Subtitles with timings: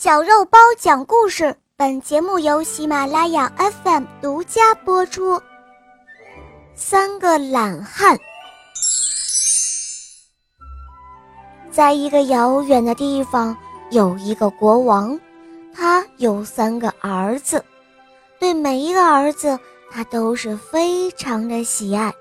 [0.00, 5.42] 小肉包讲故事，本节目由喜马拉雅 FM 独家播出。
[6.76, 8.16] 三个懒汉，
[11.72, 13.56] 在一个遥远的地方，
[13.90, 15.18] 有一个国王，
[15.74, 17.64] 他有三个儿子，
[18.38, 19.58] 对每一个儿子，
[19.90, 22.14] 他都是非常的喜爱。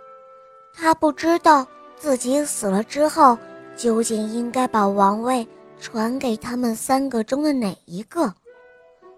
[0.74, 1.64] 他不知道
[1.96, 3.38] 自己死了之后，
[3.76, 5.48] 究竟应该把王位。
[5.80, 8.34] 传给他们三个中的哪一个？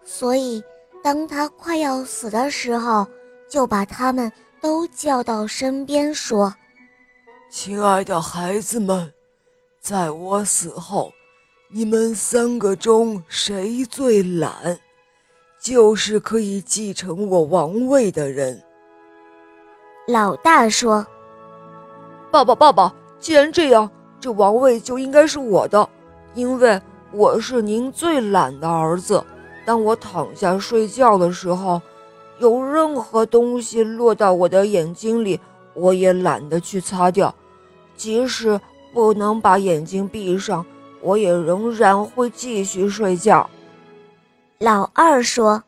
[0.03, 0.63] 所以，
[1.03, 3.05] 当他快要死的时候，
[3.47, 6.53] 就把他们都叫到身边，说
[7.49, 9.13] ：“亲爱的孩子们，
[9.79, 11.11] 在我死后，
[11.69, 14.79] 你们三个中谁最懒，
[15.61, 18.61] 就是可以继承我王位的人。”
[20.07, 21.05] 老大说
[22.31, 23.89] ：“爸爸，爸爸，既然这样，
[24.19, 25.87] 这王位就应该是我的。”
[26.39, 29.21] 因为我是您最懒的儿子，
[29.65, 31.81] 当我躺下睡觉的时候，
[32.37, 35.37] 有任何东西落到我的眼睛里，
[35.73, 37.35] 我也懒得去擦掉。
[37.97, 38.57] 即使
[38.93, 40.65] 不能把眼睛闭上，
[41.01, 43.49] 我也仍然会继续睡觉。
[44.59, 45.61] 老二说：“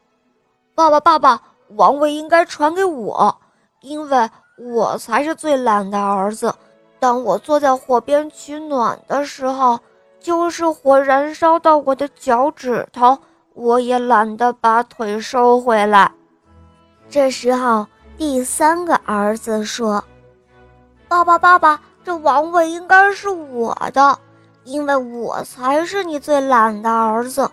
[0.74, 1.42] 爸爸，爸爸，
[1.76, 3.36] 王位应该传给我，
[3.82, 6.56] 因为我才是最懒的儿子。
[6.98, 9.78] 当我坐在火边取暖的时候。”
[10.22, 13.18] 就是火燃烧到我的脚趾头，
[13.56, 16.12] 我也懒得把腿收回来。
[17.10, 20.04] 这时候，第三个儿子说
[21.10, 24.20] ：“爸爸，爸爸，这王位应该是我的，
[24.64, 27.50] 因为我才是你最懒的儿子。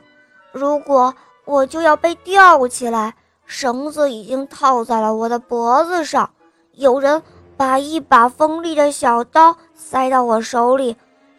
[0.52, 1.14] 如果
[1.46, 3.14] 我就要被吊起来，
[3.46, 6.28] 绳子已经套在了我的脖子上，
[6.72, 7.22] 有人
[7.56, 10.94] 把一把锋利的小刀塞到我手里。”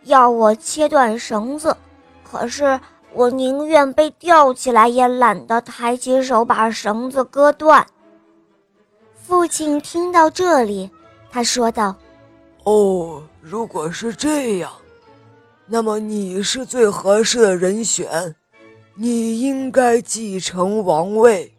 [0.09, 1.77] 要我切断绳子，
[2.23, 2.79] 可是
[3.13, 7.85] 我宁愿被吊起来，也懒得抬起手把绳子割断。
[9.13, 10.89] 父亲听到这里，
[11.31, 11.95] 他说道
[12.65, 14.71] ：“哦，如果是这样，
[15.67, 18.35] 那么你是最合适的人选，
[18.95, 21.53] 你应该继承王位。”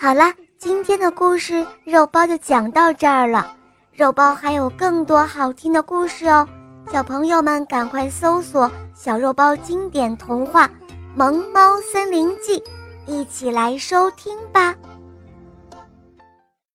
[0.00, 0.24] 好了，
[0.58, 3.56] 今天的故事肉包就讲到这儿了。
[3.92, 6.48] 肉包还有更多好听的故事哦。
[6.92, 10.68] 小朋友们，赶快搜索“小肉包经典童话
[11.14, 12.60] 《萌猫森林记》，
[13.06, 14.74] 一起来收听吧。